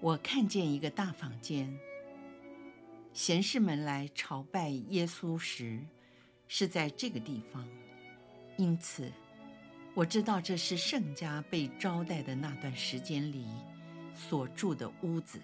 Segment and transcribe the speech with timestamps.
[0.00, 1.76] 我看见一个大房间，
[3.12, 5.80] 贤士们来朝拜耶稣时，
[6.46, 7.66] 是在这个地方，
[8.56, 9.10] 因此
[9.94, 13.44] 我知道这是圣家被招待的那段时间里
[14.14, 15.40] 所住的屋子。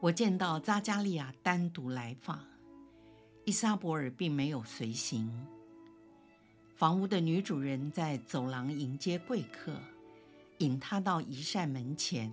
[0.00, 2.44] 我见到扎加利亚单独来访，
[3.44, 5.30] 伊莎伯尔并没有随行。
[6.74, 9.80] 房屋的女主人在走廊迎接贵客。
[10.58, 12.32] 引他到一扇门前，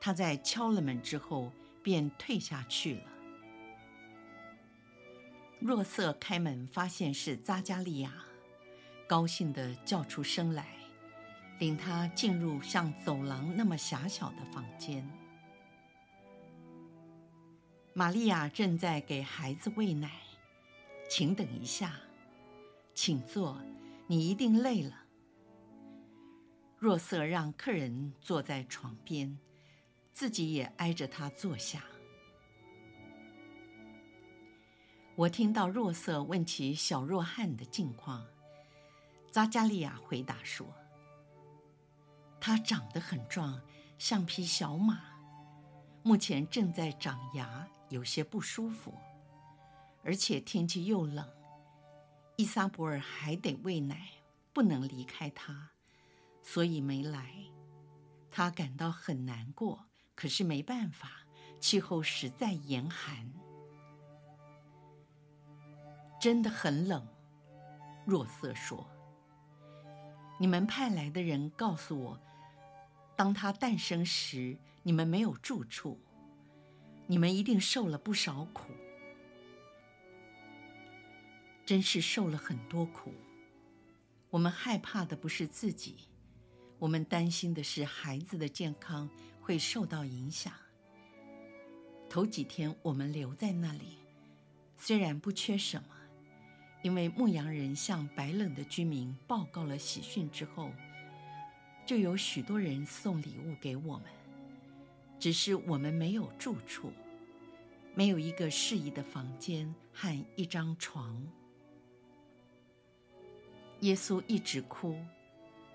[0.00, 1.50] 他在敲了门之后
[1.82, 3.04] 便退下去了。
[5.60, 8.12] 若瑟开门发现是扎加利亚，
[9.06, 10.66] 高兴地叫出声来，
[11.58, 15.08] 领他进入像走廊那么狭小的房间。
[17.94, 20.10] 玛利亚正在给孩子喂奶，
[21.08, 21.94] 请等一下，
[22.94, 23.60] 请坐，
[24.06, 25.01] 你一定累了。
[26.82, 29.38] 若瑟让客人坐在床边，
[30.12, 31.84] 自己也挨着他坐下。
[35.14, 38.26] 我听到若瑟问起小若翰的近况，
[39.30, 40.66] 扎加利亚回答说
[42.42, 43.62] ：“他长得很壮，
[43.96, 45.04] 像匹小马，
[46.02, 48.92] 目前正在长牙，有些不舒服，
[50.02, 51.24] 而且天气又冷，
[52.34, 54.08] 伊莎伯尔还得喂奶，
[54.52, 55.68] 不能离开他。”
[56.42, 57.32] 所以没来，
[58.30, 61.26] 他感到很难过，可是没办法，
[61.60, 63.32] 气候实在严寒，
[66.20, 67.06] 真的很冷。
[68.04, 68.90] 若瑟说
[70.38, 72.20] ：“你们派来的人告诉我，
[73.16, 76.00] 当他诞生时，你们没有住处，
[77.06, 78.72] 你们一定受了不少苦，
[81.64, 83.14] 真是受了很多苦。
[84.30, 86.08] 我们害怕的不是自己。”
[86.82, 89.08] 我们担心的是孩子的健康
[89.40, 90.52] 会受到影响。
[92.10, 93.98] 头几天我们留在那里，
[94.76, 95.94] 虽然不缺什么，
[96.82, 100.72] 因为牧羊人向白冷的居民报告了喜讯之后，
[101.86, 104.06] 就有许多人送礼物给我们。
[105.20, 106.92] 只是我们没有住处，
[107.94, 111.24] 没有一个适宜的房间和一张床。
[113.82, 114.96] 耶稣一直哭。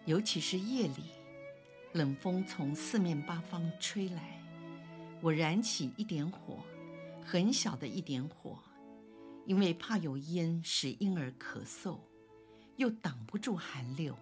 [0.07, 1.03] 尤其是夜里，
[1.91, 4.41] 冷风从四面八方吹来，
[5.19, 6.63] 我燃起一点火，
[7.25, 8.57] 很小的一点火，
[9.45, 11.97] 因为怕有烟使婴儿咳嗽，
[12.77, 14.15] 又挡不住寒流。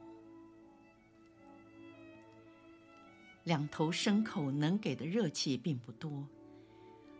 [3.43, 6.27] 两头牲口能给的热气并不多，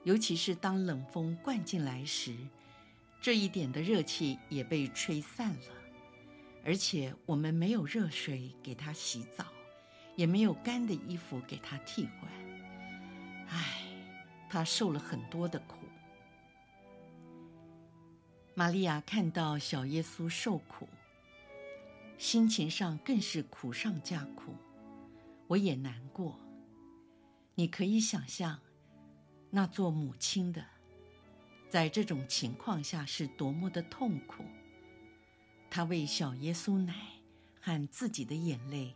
[0.06, 2.36] 尤其是当冷风灌进来时，
[3.22, 5.84] 这一点的热气也被吹散了。
[6.66, 9.46] 而且我们没有热水给他洗澡，
[10.16, 12.30] 也没有干的衣服给他替换。
[13.48, 13.84] 唉，
[14.50, 15.78] 他受了很多的苦。
[18.56, 20.90] 玛利亚看到小耶稣受苦，
[22.18, 24.56] 心情上更是苦上加苦。
[25.46, 26.40] 我也难过。
[27.54, 28.59] 你可以想象，
[29.52, 30.66] 那做母亲的，
[31.70, 34.44] 在这种情况下是多么的痛苦。
[35.75, 36.96] 他喂小耶稣奶，
[37.59, 38.96] 和自己的眼泪，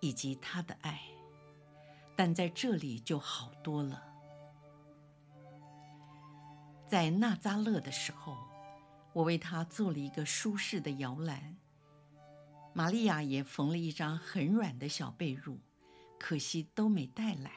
[0.00, 1.00] 以及他的爱，
[2.16, 4.02] 但在这里就好多了。
[6.84, 8.36] 在纳扎勒的时候，
[9.12, 11.56] 我为他做了一个舒适的摇篮，
[12.74, 15.58] 玛利亚也缝了一张很软的小被褥，
[16.18, 17.52] 可惜都没带来。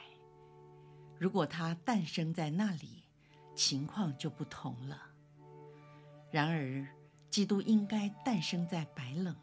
[1.17, 3.05] 如果他诞生在那里，
[3.55, 5.01] 情况就不同了。
[6.29, 6.87] 然而，
[7.29, 9.35] 基督应该诞生在白冷，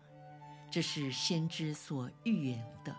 [0.71, 2.95] 这是先知所预言的。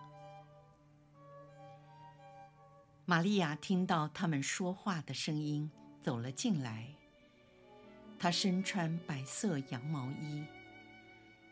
[3.05, 5.69] 玛利亚听到他们说话的声音，
[6.01, 6.87] 走了进来。
[8.19, 10.43] 她身穿白色羊毛衣，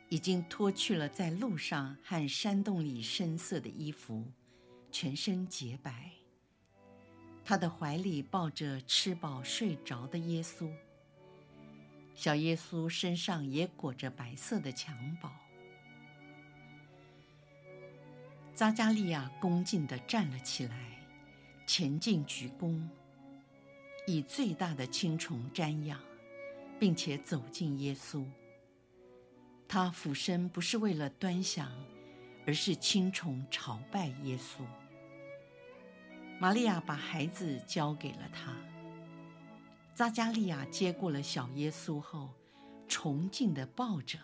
[0.10, 4.26] 已经脱去了在路上和山洞里深色的衣服，
[4.92, 6.12] 全身洁白。
[7.44, 10.70] 她的怀里抱着吃饱睡着的耶稣。
[12.16, 15.30] 小耶稣身上也裹着白色的襁褓。
[18.56, 20.78] 匝加利亚恭敬地站了起来，
[21.68, 22.82] 前进鞠躬，
[24.08, 26.00] 以最大的青虫瞻仰，
[26.80, 28.26] 并且走近耶稣。
[29.68, 31.70] 他俯身不是为了端详，
[32.48, 34.62] 而是青虫朝拜耶稣。
[36.40, 38.56] 玛利亚把孩子交给了他。
[39.96, 42.32] 匝加利亚接过了小耶稣后，
[42.86, 44.20] 崇敬地抱着，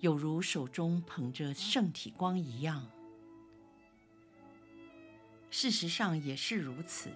[0.00, 2.90] 有如手中捧着圣体光一样。
[5.50, 7.08] 事实上也是如此。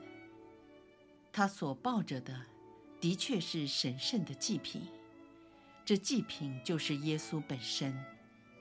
[1.31, 2.41] 他所抱着的，
[2.99, 4.82] 的确是神圣的祭品。
[5.85, 7.94] 这祭品就是耶稣本身，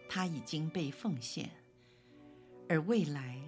[0.10, 1.50] 他已经被奉献。
[2.68, 3.42] 而未来，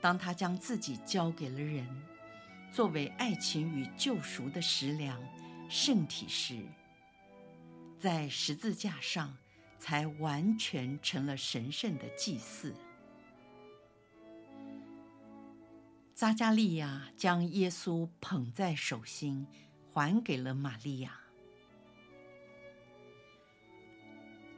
[0.00, 1.88] 当他将自己交给了人，
[2.74, 5.22] 作为爱情与救赎的食粮、
[5.68, 6.66] 圣体时，
[8.00, 9.38] 在十字架上
[9.78, 12.74] 才完全成了神圣的祭祀。
[16.16, 19.46] 匝加利亚将耶稣捧在手心，
[19.92, 21.20] 还给了玛利亚。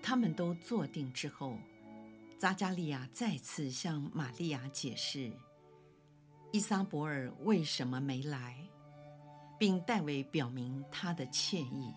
[0.02, 1.58] 他们都坐定之后，
[2.38, 5.30] 匝加利亚再次向玛利亚解释。
[6.52, 8.56] 伊莎伯尔为什么没来，
[9.58, 11.94] 并代为表明他的歉意。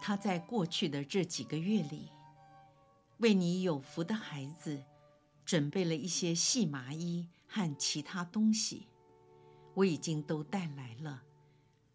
[0.00, 2.12] 他在过去的这几个月里，
[3.18, 4.84] 为你有福的孩子
[5.44, 8.86] 准备了一些细麻衣和其他东西，
[9.74, 11.22] 我已经都带来了，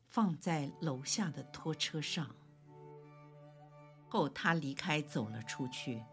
[0.09, 2.35] 放在楼下的拖车上。
[4.09, 6.03] 后他离开走了出去，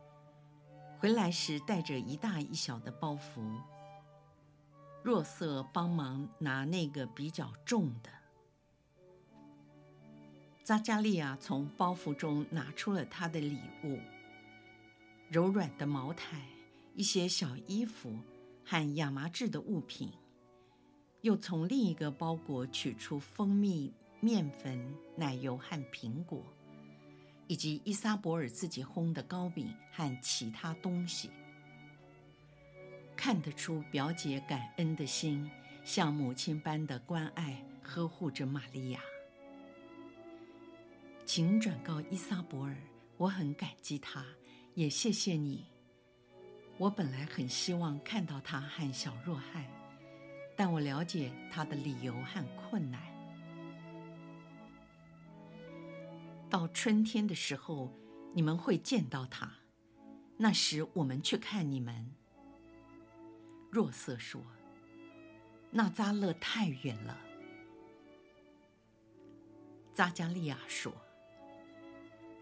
[1.00, 3.60] 回来时带着一大一小的包袱。
[5.02, 8.10] 若瑟帮忙拿那个比较重的。
[10.64, 13.98] 扎加利亚从包袱中拿出了他的礼物：
[15.30, 16.42] 柔软的毛毯、
[16.94, 18.14] 一些小衣服
[18.66, 20.12] 和亚麻质的物品，
[21.22, 26.44] 又从另一个包裹取出蜂蜜、面粉、奶油和苹果，
[27.46, 31.30] 以及伊莎伯尔自己烘的糕饼和其他东西。
[33.18, 35.50] 看得出表姐感恩的心，
[35.82, 39.00] 像母亲般的关爱呵护着玛利亚。
[41.26, 42.76] 请转告依撒伯尔，
[43.16, 44.24] 我很感激他，
[44.74, 45.66] 也谢谢你。
[46.76, 49.64] 我本来很希望看到他和小若翰，
[50.56, 53.02] 但我了解他的理由和困难。
[56.48, 57.92] 到春天的时候，
[58.32, 59.54] 你们会见到他，
[60.36, 62.12] 那时我们去看你们。
[63.70, 64.42] 若瑟说
[65.70, 67.18] ：“纳扎勒太远了。”
[69.92, 70.92] 扎加利亚说：“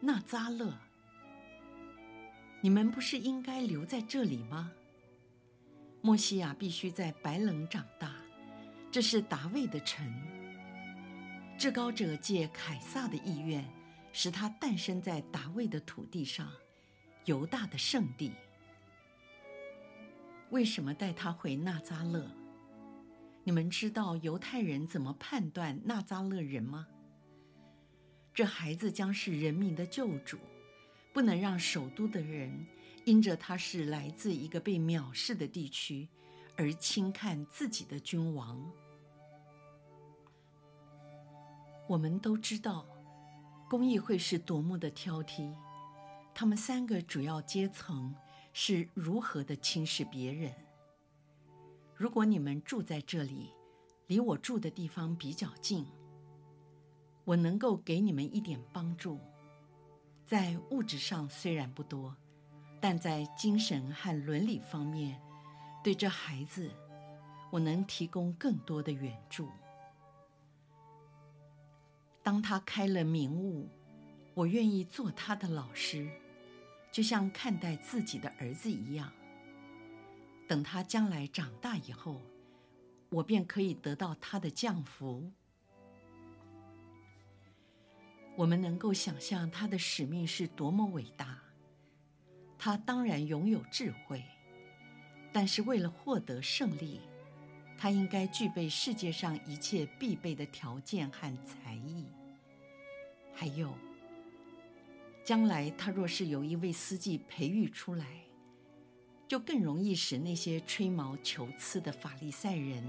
[0.00, 0.72] 纳扎勒，
[2.60, 4.70] 你们不是应该留在这里吗？
[6.00, 8.14] 莫西亚必须在白冷长大，
[8.92, 10.06] 这是达味的城。
[11.58, 13.64] 至高者借凯撒的意愿，
[14.12, 16.52] 使他诞生在达味的土地上，
[17.24, 18.30] 犹大的圣地。”
[20.50, 22.30] 为什么带他回纳扎勒？
[23.42, 26.86] 你们知道犹太人怎么判断纳扎勒人吗？
[28.32, 30.38] 这孩子将是人民的救主，
[31.12, 32.66] 不能让首都的人
[33.04, 36.08] 因着他是来自一个被藐视的地区
[36.56, 38.64] 而轻看自己的君王。
[41.88, 42.86] 我们都知道，
[43.68, 45.54] 公议会是多么的挑剔，
[46.34, 48.14] 他们三个主要阶层。
[48.58, 50.50] 是如何的轻视别人。
[51.94, 53.52] 如果你们住在这里，
[54.06, 55.84] 离我住的地方比较近，
[57.26, 59.20] 我能够给你们一点帮助。
[60.24, 62.16] 在物质上虽然不多，
[62.80, 65.20] 但在精神和伦理方面，
[65.84, 66.70] 对这孩子，
[67.50, 69.50] 我能提供更多的援助。
[72.22, 73.68] 当他开了明悟，
[74.32, 76.10] 我愿意做他的老师。
[76.96, 79.12] 就像看待自己的儿子一样。
[80.48, 82.22] 等他将来长大以后，
[83.10, 85.30] 我便可以得到他的降服。
[88.34, 91.38] 我们能够想象他的使命是多么伟大。
[92.56, 94.24] 他当然拥有智慧，
[95.34, 97.02] 但是为了获得胜利，
[97.76, 102.06] 他应该具备世界上一切必备的条件和才艺。
[103.34, 103.76] 还有。
[105.26, 108.06] 将来他若是有一位司机培育出来，
[109.26, 112.80] 就更容易使那些吹毛求疵的法利赛人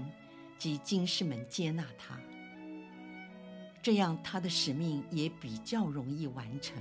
[0.56, 2.16] 及经士们接纳他。
[3.82, 6.80] 这样他的使命也比较容易完成。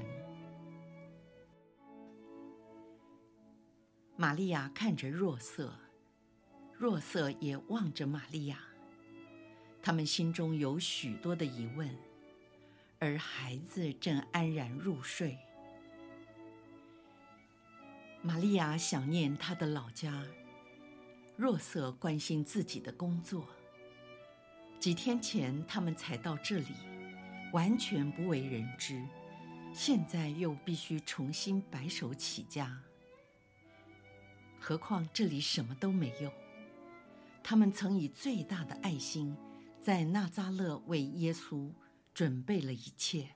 [4.15, 5.73] 玛利亚看着若瑟，
[6.77, 8.59] 若瑟也望着玛利亚。
[9.81, 11.89] 他们心中有许多的疑问，
[12.99, 15.35] 而孩子正安然入睡。
[18.27, 20.21] 玛利亚想念她的老家，
[21.37, 23.47] 若瑟关心自己的工作。
[24.81, 26.73] 几天前他们才到这里，
[27.53, 29.01] 完全不为人知，
[29.73, 32.77] 现在又必须重新白手起家。
[34.59, 36.29] 何况这里什么都没有。
[37.41, 39.37] 他们曾以最大的爱心，
[39.81, 41.71] 在纳扎勒为耶稣
[42.13, 43.29] 准备了一切。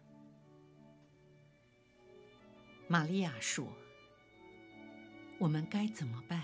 [2.90, 3.66] 玛利亚说
[5.42, 6.40] ：“我们该怎么办？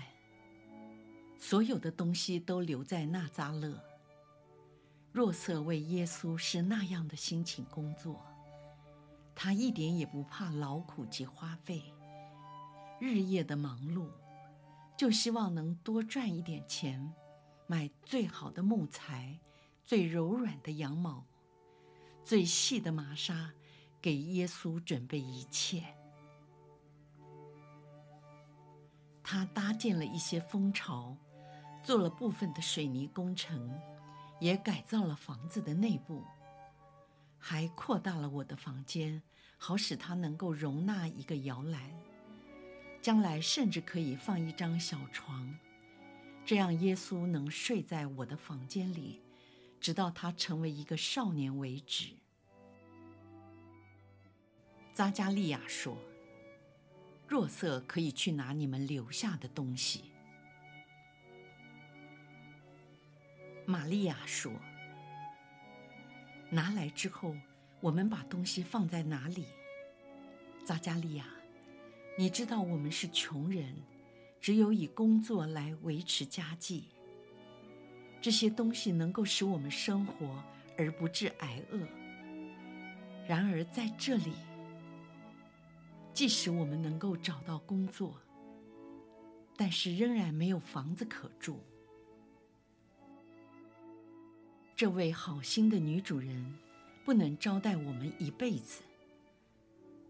[1.38, 3.80] 所有的东西都留在纳扎勒。
[5.12, 8.20] 若瑟为耶稣是那样的辛勤工作，
[9.36, 11.94] 他一点也不怕劳苦及花费，
[12.98, 14.08] 日夜的忙碌。”
[14.98, 17.14] 就希望能多赚一点钱，
[17.68, 19.38] 买最好的木材、
[19.84, 21.24] 最柔软的羊毛、
[22.24, 23.52] 最细的麻纱，
[24.02, 25.84] 给耶稣准备一切。
[29.30, 31.14] 他搭建了一些蜂巢，
[31.82, 33.78] 做了部分的水泥工程，
[34.40, 36.24] 也改造了房子的内部，
[37.36, 39.22] 还扩大了我的房间，
[39.58, 41.92] 好使它能够容纳一个摇篮。
[43.02, 45.54] 将来甚至可以放一张小床，
[46.46, 49.20] 这样耶稣能睡在我的房间里，
[49.78, 52.14] 直到他成为一个少年为止。
[54.94, 55.98] 扎加利亚说
[57.28, 60.04] ：“若瑟可以去拿你们留下的东西。”
[63.66, 64.50] 玛利亚说
[66.48, 67.36] ：“拿来之后，
[67.80, 69.44] 我们把东西放在哪里？”
[70.64, 71.24] 匝加利亚。
[72.16, 73.76] 你知道我们是穷人，
[74.40, 76.88] 只有以工作来维持家计。
[78.20, 80.42] 这些东西能够使我们生活
[80.76, 81.78] 而不致挨饿。
[83.28, 84.32] 然而在这里，
[86.18, 88.20] 即使我们能够找到工作，
[89.56, 91.60] 但是仍然没有房子可住。
[94.74, 96.58] 这位好心的女主人
[97.04, 98.82] 不能招待我们一辈子。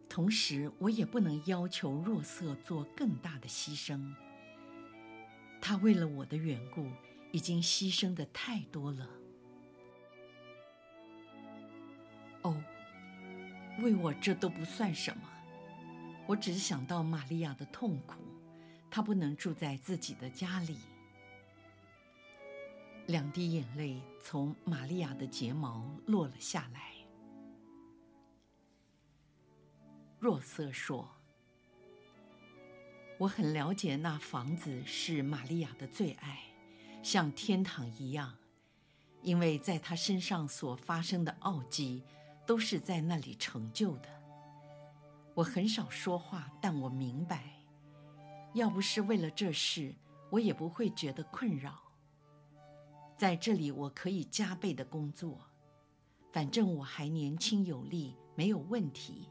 [0.08, 4.14] 同时，我也不能要求若瑟做更大的牺牲。
[5.60, 6.88] 他为了我的缘故，
[7.32, 9.10] 已经牺牲的太多了。
[12.44, 12.64] 哦，
[13.80, 15.34] 为我这都不算什么。
[16.28, 18.20] 我只想到玛利亚的痛苦，
[18.90, 20.76] 她不能住在自己的家里。
[23.06, 26.92] 两滴眼泪从玛利亚的睫毛落了下来。
[30.18, 31.08] 若瑟说
[33.16, 36.42] ：“我很了解那房子是玛利亚的最爱，
[37.02, 38.36] 像天堂一样，
[39.22, 42.02] 因为在她身上所发生的奥迹，
[42.46, 44.17] 都是在那里成就的。
[45.38, 47.44] 我很少说话，但我明白，
[48.54, 49.94] 要不是为了这事，
[50.30, 51.80] 我也不会觉得困扰。
[53.16, 55.38] 在这里，我可以加倍的工作，
[56.32, 59.28] 反正我还年轻有力，没有问题。”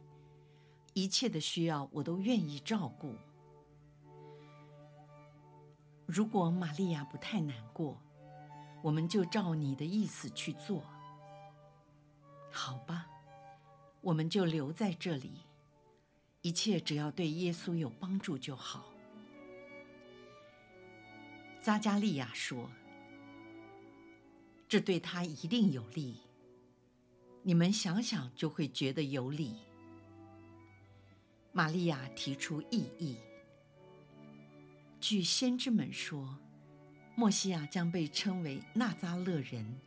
[0.96, 3.14] 一切的需要我都愿意照顾。
[6.06, 8.02] 如果玛利亚不太难过，
[8.82, 10.82] 我们就照你的意思去做。
[12.50, 13.10] 好吧，
[14.00, 15.42] 我们就留在这里，
[16.42, 18.94] 一切只要对耶稣有帮助就好。
[21.62, 22.70] 匝加利亚说
[24.70, 26.22] ：“这对他一定有利。
[27.44, 29.56] 你们想想就会觉得有理。”
[31.52, 33.18] 玛利亚提出异议。
[35.02, 36.38] 据先知们说，
[37.16, 39.80] 默西亚将被称为纳扎勒人。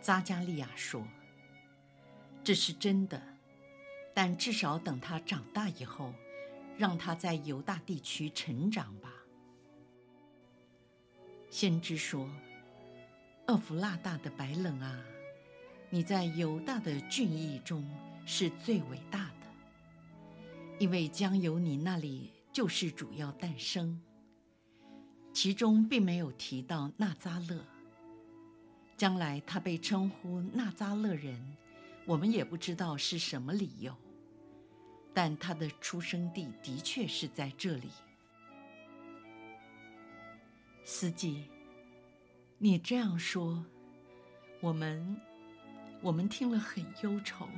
[0.00, 1.06] 扎加利亚说
[2.44, 3.22] ：“这是真的，
[4.14, 6.12] 但至少等他长大以后，
[6.76, 9.12] 让他在犹大地区成长吧。”
[11.50, 12.28] 先知说
[13.48, 15.02] ：“厄弗拉大的白冷啊，
[15.90, 17.84] 你在犹大的俊逸中。”
[18.24, 19.48] 是最伟大的，
[20.78, 24.00] 因为将由你那里救世主要诞生。
[25.32, 27.58] 其中并没有提到纳扎勒，
[28.96, 31.56] 将来他被称呼纳扎勒人，
[32.04, 33.96] 我们也不知道是什么理由，
[35.14, 37.90] 但他的出生地的确是在这里。
[40.84, 41.44] 司机，
[42.58, 43.64] 你这样说，
[44.60, 45.16] 我们
[46.00, 47.48] 我们听了很忧愁。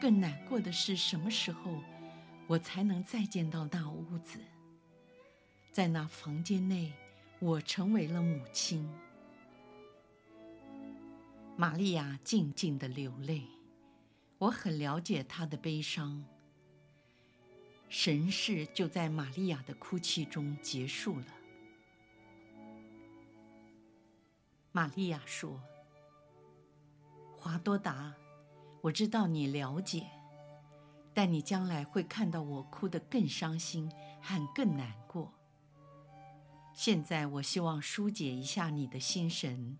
[0.00, 1.82] 更难过的是，什么时候
[2.46, 4.38] 我才能再见到那屋子。
[5.72, 6.92] 在那房间内，
[7.38, 8.86] 我成为了母亲。
[11.60, 13.42] 玛利亚静静地流泪，
[14.38, 16.24] 我很了解她的悲伤。
[17.90, 21.26] 神事就在玛利亚的哭泣中结束了。
[24.72, 25.60] 玛利亚说
[27.36, 28.14] ：“华多达，
[28.80, 30.06] 我知道你了解。”
[31.12, 35.30] 但你将来会看到我哭得更伤心和更难过。
[36.72, 39.76] 现在我希望疏解一下你的心神，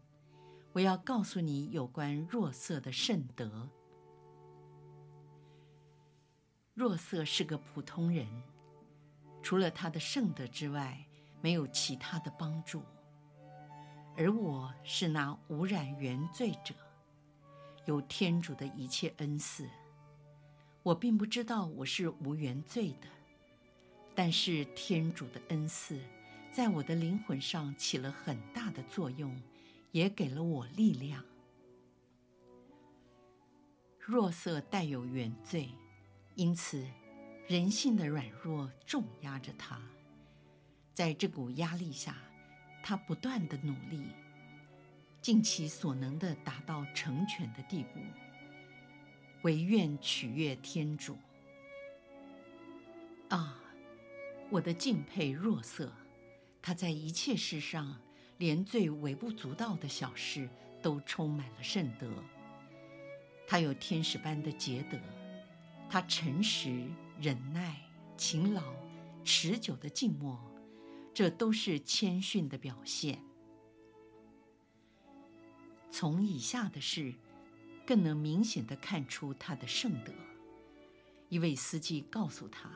[0.73, 3.69] 我要告诉你有关若瑟的圣德。
[6.75, 8.27] 若瑟是个普通人，
[9.43, 11.05] 除了他的圣德之外，
[11.43, 12.83] 没有其他的帮助。
[14.17, 16.75] 而我是那无染原罪者，
[17.87, 19.69] 有天主的一切恩赐。
[20.83, 23.09] 我并不知道我是无原罪的，
[24.15, 25.99] 但是天主的恩赐
[26.51, 29.35] 在我的灵魂上起了很大的作用，
[29.93, 31.25] 也给了我力量。
[33.99, 35.69] 弱色带有原罪，
[36.35, 36.85] 因此
[37.47, 39.81] 人性的软弱重压着他。
[40.93, 42.17] 在这股压力下，
[42.83, 44.09] 他不断的努力，
[45.23, 48.01] 尽其所能的达到成全的地步。
[49.43, 51.17] 唯愿取悦天主。
[53.29, 53.63] 啊，
[54.51, 55.93] 我的敬佩若瑟，
[56.61, 58.01] 他在一切事上，
[58.41, 60.49] 连最微不足道的小事
[60.83, 62.11] 都充满了圣德。
[63.47, 64.99] 他有天使般的洁德，
[65.89, 66.85] 他诚实、
[67.21, 67.81] 忍耐、
[68.17, 68.75] 勤劳、
[69.23, 70.37] 持久的静默，
[71.15, 73.23] 这都是谦逊的表现。
[75.89, 77.15] 从以下的事。
[77.87, 80.13] 更能明显地看出他的圣德。
[81.29, 82.71] 一位司机告诉他：“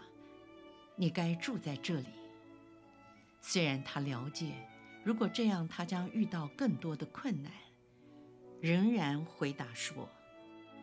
[0.99, 2.09] 你该住在这里。”
[3.41, 4.69] 虽然他了解，
[5.05, 7.53] 如果这样，他将遇到更多的困难，
[8.61, 10.09] 仍然回答说：“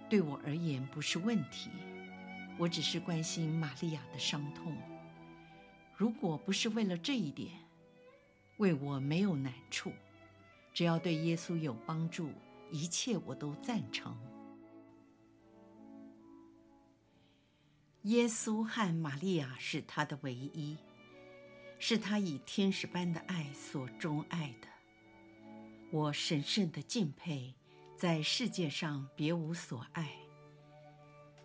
[0.10, 1.72] 对我而言不是问题，
[2.60, 4.78] 我只是关心玛利亚的伤痛。
[5.96, 7.52] 如果不是为了这一点，
[8.58, 9.92] 为我没有难处，
[10.74, 12.30] 只要对耶稣有帮助。”
[12.74, 14.18] 一切我都赞成。
[18.04, 20.78] 耶稣和玛利亚是他的唯一，
[21.84, 24.68] 是他以天使般的爱所钟爱的。
[25.92, 27.56] 我神圣的敬佩，
[27.98, 30.12] 在世界上别无所爱。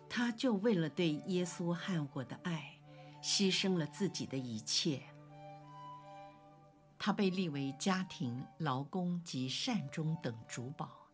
[0.07, 2.79] 他就为了对耶稣和我的爱，
[3.19, 5.01] 牺牲了自己的一切。
[6.99, 11.09] 他被立为家庭、劳工及善终等主保。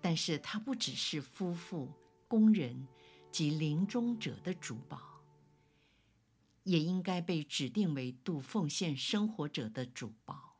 [0.00, 1.88] 但是他不只是夫妇、
[2.26, 2.88] 工人
[3.30, 5.00] 及临终者的主保，
[6.64, 10.58] 也应该被指定为度奉献生活者的主保。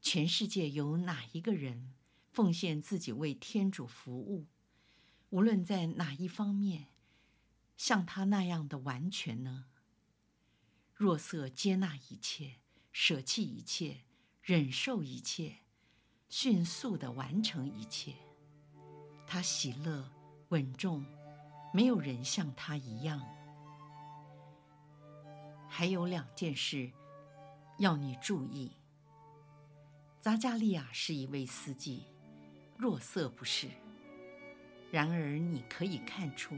[0.00, 1.94] 全世界有哪一个人
[2.30, 4.46] 奉献自己为天主服务，
[5.30, 6.88] 无论在哪一方面，
[7.76, 9.66] 像他那样的完全呢？
[10.94, 12.60] 若瑟接纳一切，
[12.92, 14.04] 舍弃一切，
[14.42, 15.58] 忍受一切。
[16.28, 18.14] 迅速地完成一切，
[19.26, 20.12] 他喜乐
[20.50, 21.02] 稳重，
[21.72, 23.37] 没有人像他一样。
[25.68, 26.90] 还有两件事
[27.78, 28.72] 要你注意：
[30.20, 32.04] 扎加利亚是一位司机，
[32.76, 33.68] 若瑟不是。
[34.90, 36.56] 然而你可以看出，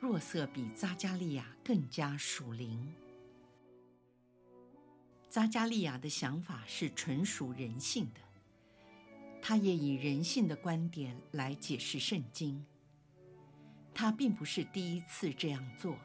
[0.00, 2.94] 若瑟比扎加利亚更加属灵。
[5.28, 8.20] 扎加利亚的想法是纯属人性的。
[9.42, 12.64] 他也以人性的观点来解释圣经。
[13.92, 15.98] 他并不是第一次这样做，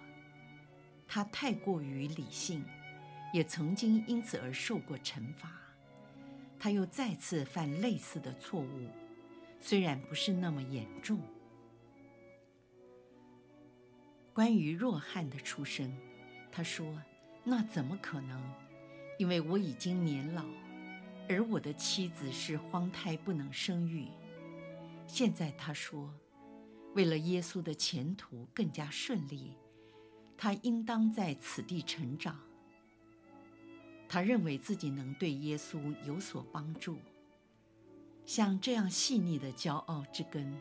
[1.08, 2.63] 他太过于理性，
[3.34, 5.52] 也曾经因此而受过惩罚。
[6.60, 8.89] 他又再次犯类似的错误，
[9.60, 11.20] 虽然不是那么严重。
[14.34, 15.96] 关于若汉的出生，
[16.52, 17.02] 他说
[17.43, 18.41] ：“那怎么可能？
[19.17, 20.43] 因为我已经年老。”
[21.30, 24.08] 而我的妻子是荒胎，不能生育。
[25.06, 26.13] 现在他说，
[26.96, 29.54] 为了耶稣的前途更加顺利，
[30.38, 32.39] 他应当在此地成长。
[34.08, 36.97] 他认为自己能对耶稣有所帮助。
[38.26, 40.54] 像这样细腻的骄傲之根，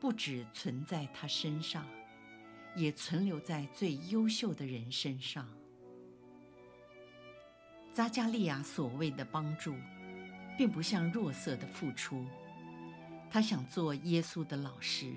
[0.00, 1.86] 不只存在他身上，
[2.76, 5.48] 也存留在最优秀的人身上。
[7.92, 9.74] 扎加利亚所谓的帮助，
[10.56, 12.24] 并不像弱色的付出。
[13.28, 15.12] 他想做耶稣的老师，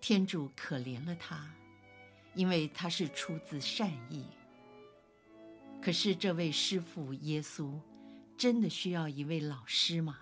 [0.00, 1.50] 天主可怜了他，
[2.34, 4.24] 因为他是出自善意。
[5.82, 7.80] 可是这位师傅耶稣，
[8.36, 10.18] 真的需要一位老师吗？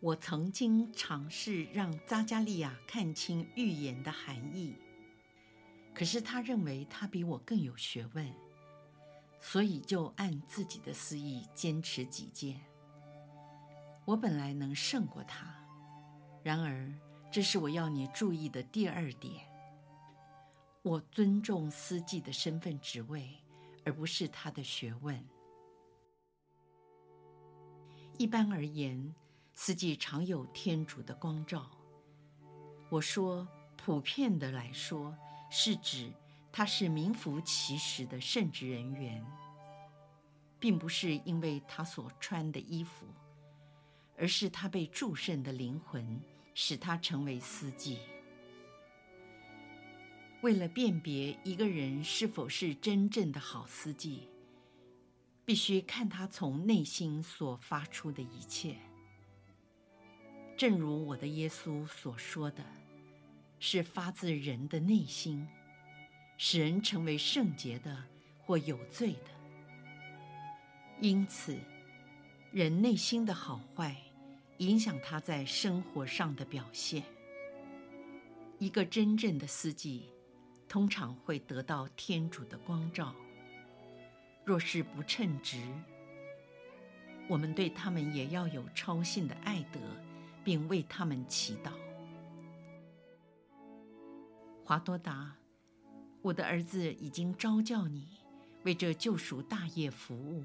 [0.00, 4.76] 我曾经尝试让扎加利亚看清预言的含义，
[5.92, 8.32] 可是他认为他比我更有学问，
[9.40, 12.60] 所以就按自己的私意坚持己见。
[14.04, 15.52] 我本来能胜过他，
[16.44, 16.92] 然而
[17.32, 19.47] 这是我要你注意的第二点。
[20.88, 23.28] 我尊重司祭的身份职位，
[23.84, 25.22] 而不是他的学问。
[28.16, 29.14] 一般而言，
[29.52, 31.70] 司祭常有天主的光照。
[32.88, 33.46] 我说，
[33.76, 35.14] 普遍的来说，
[35.50, 36.10] 是指
[36.50, 39.22] 他是名副其实的圣职人员，
[40.58, 43.04] 并不是因为他所穿的衣服，
[44.16, 46.18] 而是他被祝圣的灵魂
[46.54, 47.98] 使他成为司祭。
[50.40, 54.28] 为了辨别一个人是否是真正的好司机，
[55.44, 58.76] 必须看他从内心所发出的一切。
[60.56, 62.64] 正如我的耶稣所说的，
[63.58, 65.46] 是发自人的内心，
[66.36, 68.04] 使人成为圣洁的
[68.40, 69.30] 或有罪的。
[71.00, 71.56] 因此，
[72.52, 73.96] 人内心的好坏，
[74.58, 77.02] 影响他在生活上的表现。
[78.58, 80.08] 一个真正的司机，
[80.68, 83.14] 通常会得到天主的光照。
[84.44, 85.58] 若是不称职，
[87.28, 89.80] 我们对他们也要有超信的爱德。
[90.44, 91.72] 并为他们祈祷。
[94.64, 95.36] 华多达，
[96.22, 98.08] 我的儿子已经召叫你
[98.62, 100.42] 为这救赎大业服务，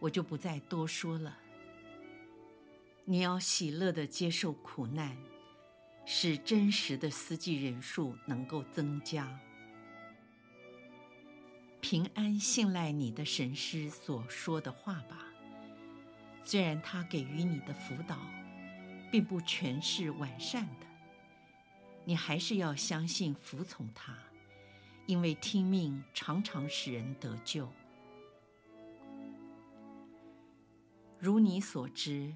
[0.00, 1.38] 我就不再多说了。
[3.04, 5.16] 你要喜乐的接受苦难，
[6.14, 9.40] 使真实的司机人数能够增加。
[11.80, 15.24] 平安信赖你的神师所说的话吧，
[16.44, 18.18] 虽然他给予你的辅导。
[19.10, 20.86] 并不全是完善的，
[22.06, 24.16] 你还是要相信、服从他，
[25.04, 27.70] 因为听命常常使人得救。
[31.18, 32.34] 如你所知，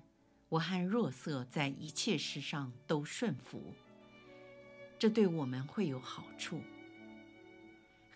[0.48, 3.74] 我和若瑟在一切事上都顺服，
[4.98, 6.60] 这对我们会有好处。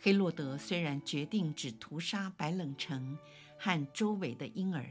[0.01, 3.19] 黑洛德虽然决定只屠杀白冷城
[3.59, 4.87] 和周围的婴儿。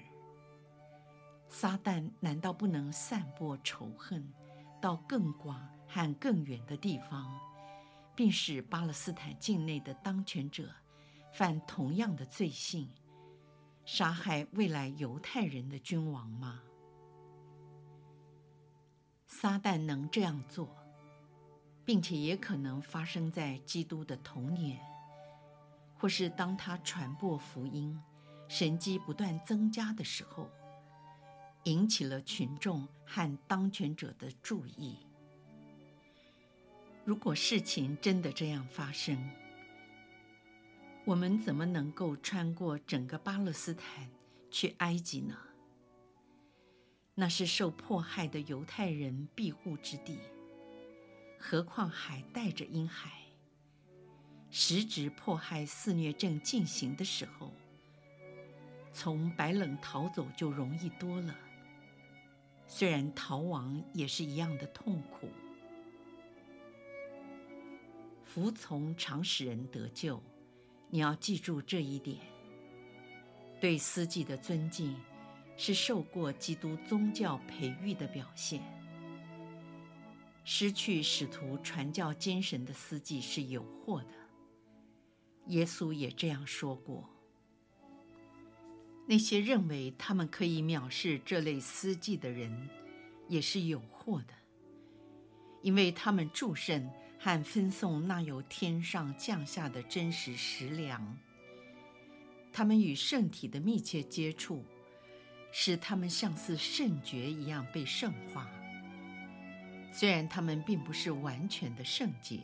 [1.47, 4.31] 撒旦难道不能散播仇恨，
[4.79, 7.39] 到更广和更远的地方，
[8.15, 10.69] 并使巴勒斯坦境内的当权者
[11.33, 12.87] 犯同样的罪行，
[13.83, 16.61] 杀害未来犹太人的君王吗？
[19.29, 20.75] 撒旦能这样做，
[21.85, 24.77] 并且也可能发生在基督的童年，
[25.97, 27.97] 或是当他传播福音、
[28.49, 30.49] 神迹不断增加的时候。
[31.65, 34.97] 引起了群众和当权者的注意。
[37.03, 39.29] 如果事情真的这样发生，
[41.03, 44.09] 我们怎么能够穿过整个巴勒斯坦
[44.49, 45.35] 去埃及呢？
[47.19, 50.17] 那是受迫害的犹太人庇护之地，
[51.37, 53.11] 何况还带着婴孩。
[54.49, 57.51] 时值迫害肆虐正进行的时候，
[58.93, 61.35] 从白冷逃走就容易多了。
[62.65, 65.27] 虽然逃亡也是一样的痛苦，
[68.23, 70.23] 服从常使人得救。
[70.89, 72.17] 你要记住这一点。
[73.59, 74.95] 对司机的尊敬，
[75.59, 78.61] 是受过基督宗教培育的表现。
[80.45, 84.07] 失去使徒传教精神的司祭是有祸的。
[85.47, 87.09] 耶稣也这样说过。
[89.05, 92.69] 那些认为他们可以藐视这类司祭的人，
[93.27, 94.33] 也是有祸的，
[95.61, 101.17] 因为他们祝圣和分送那由天上降下的真实食粮。
[102.53, 104.63] 他们与圣体的密切接触，
[105.51, 108.49] 使他们像似圣爵一样被圣化。
[109.91, 112.39] 虽然他们并不是完全的圣洁，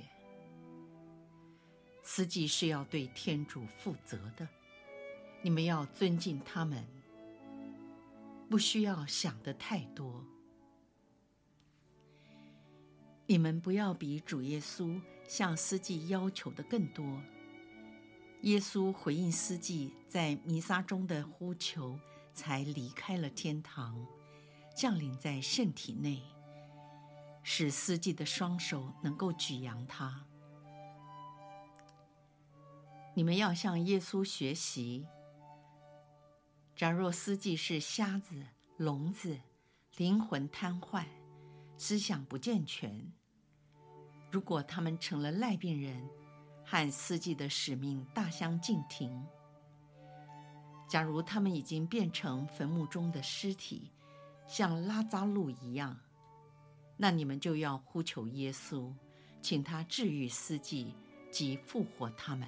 [2.04, 4.48] 司祭是要对天主负责的。
[5.42, 6.84] 你们要尊敬他们，
[8.50, 10.26] 不需要想得太多。
[13.28, 17.22] 你们不要比主耶稣向司祭要求的更多。
[18.42, 22.00] 耶稣回应司祭在弥撒中的呼求，
[22.36, 24.06] 才离开了天堂，
[24.76, 26.22] 降临在圣体内，
[27.42, 30.26] 使司机的双手能够举扬他。
[33.16, 35.08] 你们要向耶稣学习。
[36.76, 38.46] 假若司机是瞎子、
[38.76, 39.40] 聋子、
[39.96, 41.06] 灵魂瘫痪、
[41.78, 43.14] 思想不健全，
[44.30, 46.10] 如果他们成了癞病人，
[46.66, 49.26] 和司机的使命大相径庭。
[50.88, 53.92] 假如他们已经变成坟墓中的尸体，
[54.48, 56.00] 像拉扎路一样，
[56.98, 58.94] 那你们就要呼求耶稣，
[59.42, 60.94] 请他治愈司祭
[61.32, 62.48] 及复活他们。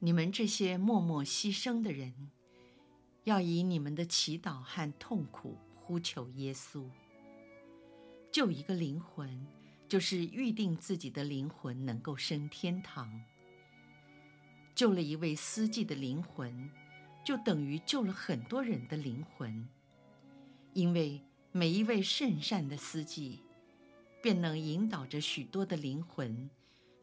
[0.00, 2.30] 你们这些默默牺牲的人，
[3.22, 6.84] 要以你们的祈祷和痛苦呼求耶稣。
[8.30, 9.46] 救一个灵魂，
[9.88, 13.22] 就是预定自己的灵魂能够升天堂。
[14.74, 16.68] 救了一位司祭的灵魂，
[17.24, 19.68] 就等于救了很多人的灵魂，
[20.72, 23.40] 因为每一位圣善的司祭，
[24.20, 26.50] 便能引导着许多的灵魂，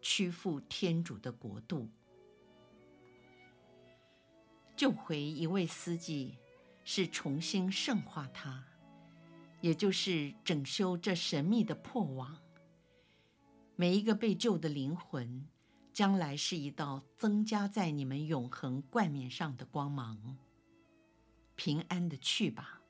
[0.02, 1.88] 趋赴天主的国度。
[4.76, 6.36] 救回一位司机，
[6.84, 8.66] 是重新圣化他，
[9.62, 12.38] 也就是整修这神秘的破网。
[13.76, 15.46] 每一个被救的灵魂，
[15.94, 20.38] 将来是一道增加在你们永恒冠冕上的光芒。
[21.56, 22.81] 平安的去吧。